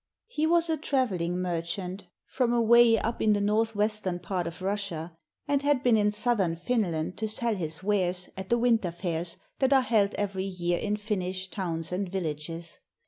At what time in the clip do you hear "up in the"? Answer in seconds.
2.97-3.39